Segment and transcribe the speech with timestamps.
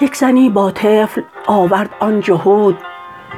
[0.00, 2.78] یک زنی با طفل آورد آن جهود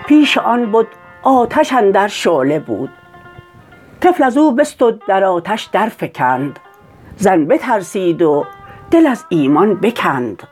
[0.06, 0.86] پیش آن بد
[1.22, 2.90] آتش اندر شعله بود.
[4.00, 6.58] طفل ازو بستد در آتش در فکند
[7.16, 8.44] زن بترسید و
[8.90, 10.42] دل از ایمان بکند.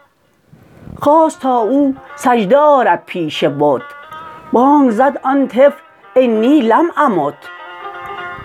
[1.00, 3.82] خواست تا او سجده آرد پیش بت.
[4.52, 5.80] بانگ زد آن طفل
[6.16, 7.34] انی لم امت.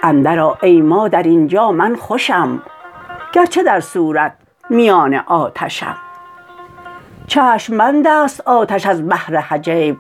[0.04, 2.62] اندرآ ای مادر اینجا من خوشم
[3.34, 4.34] گرچه در صورت
[4.70, 5.96] میان آتشم.
[7.28, 9.98] چشم بندست آتش از بهر حجاب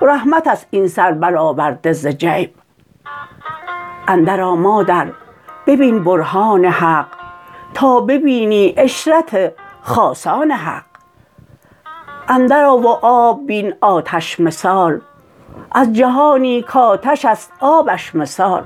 [0.00, 2.54] رحمتست این سر برآورده ز جیب.
[4.08, 5.06] اندرآ مادر
[5.66, 7.06] ببین برهان حق
[7.74, 10.89] تا ببینی عشرت خاصان حق.
[12.32, 15.00] اندرآ و آب بین آتش مثال.
[15.72, 18.64] از جهانی کاتشست آبش مثال.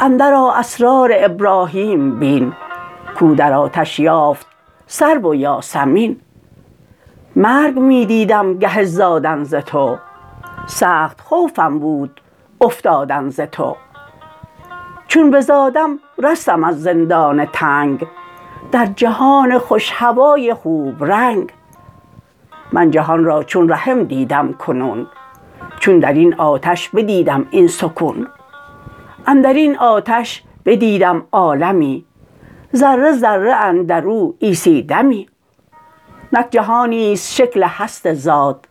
[0.00, 2.52] اندرآ اسرار ابراهیم بین
[3.18, 4.46] کو در آتش یافت
[4.86, 6.20] سرو و یاسمین.
[7.36, 9.98] مرگ می دیدم گه زادن ز تو
[10.66, 12.20] سخت خوفم بود
[12.60, 13.76] افتادن ز تو.
[15.08, 18.06] چون بزادم رستم از زندان تنگ
[18.72, 21.52] در جهان خوش هوای خوب رنگ.
[22.72, 25.06] من جهان را چون رحم دیدم کنون
[25.80, 28.26] چون درین آتش بدیدم این سکون.
[29.26, 32.04] اندرین آتش بدیدم عالمی
[32.76, 35.28] ذره ذره اندرو عیسی دمی
[36.32, 38.64] نک جهانیست شکل هست ذات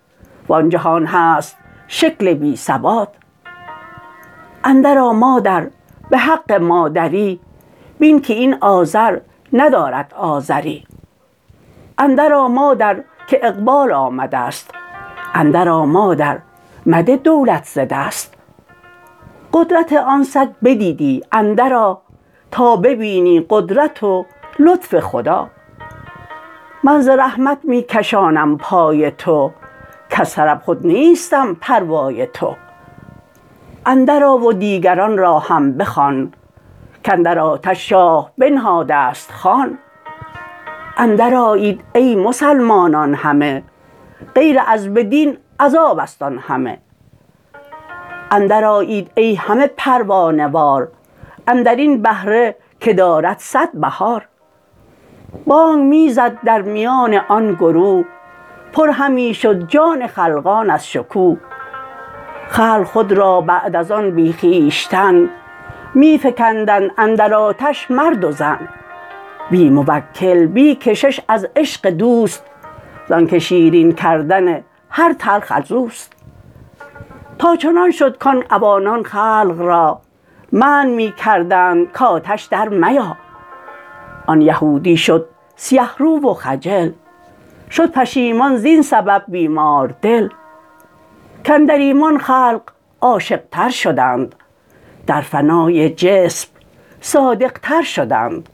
[0.48, 3.10] وان جهان هست شکل بی ثبات.
[4.64, 5.68] اندرآ مادر
[6.10, 7.40] به حق مادری
[8.00, 9.20] بین که این آذر
[9.54, 10.84] ندارد آذری.
[11.98, 14.72] اندرآ مادر که اقبال آمدست.
[15.34, 16.40] اندرآ مادر
[16.86, 18.34] مده دولت ز دست.
[19.54, 21.96] قدرت آن سگ بدیدی اندرآ
[22.52, 24.26] تا ببینی قدرت و
[24.60, 25.50] لطف خدا.
[26.84, 29.52] من ز رحمت می کشانم پای تو
[30.10, 32.56] کز طرب خود نیستم پروای تو.
[33.86, 36.34] اندرآ و دیگران را هم بخوان
[37.06, 39.78] کاندر آتش شاه بنهادست خوان.
[41.00, 43.64] اندرآیید ای مسلمانان همه
[44.36, 46.78] غیر از بدین عذابست آن همه.
[48.32, 50.88] اندرآیید ای همه پروانه وار
[51.48, 54.28] اندرین بهره که دارد صد بهار.
[55.46, 58.06] بانگ می زد در میان آن گروه
[58.74, 61.38] پر همی شد جان خلقان از شکوه.
[62.50, 65.30] خلق خود را بعد از آن بی خویشتن
[65.94, 68.60] می فکندند اندر آتش مرد و زن.
[69.52, 72.44] بی موکل بی کشش از عشق دوست.
[73.10, 76.14] زانک شیرین کردن هر تلخ ازوست
[77.40, 80.02] تا چنان شد کان عوانان خلق را
[80.52, 83.18] منع می کردند کاتش در میا.
[84.28, 86.92] آن یهودی شد سیه رو و خجل
[87.72, 90.30] شد پشیمان زین سبب بیمار دل.
[91.48, 92.62] کاندر ایمان خلق
[93.02, 94.36] عاشق تر شدند
[95.08, 96.50] در فنای جسم
[97.02, 98.50] صادق تر شدند.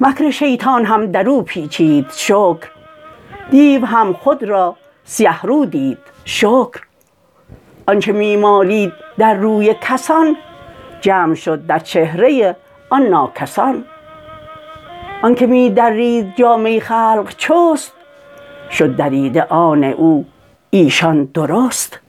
[0.00, 2.70] مکر شیطان هم درو پیچید شکر
[3.50, 6.80] دیو هم خود را سیه رو دید شکر
[7.86, 10.36] آنچ می مالید در روی کسان
[11.00, 12.56] جمع شد در چهره
[12.90, 13.84] آن ناکسان
[15.22, 17.92] آنک می درید جامه خلق چست
[18.70, 20.26] شد دریده آن او
[20.70, 22.01] ایشان درست